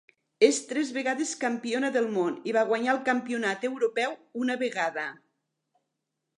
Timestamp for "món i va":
2.15-2.65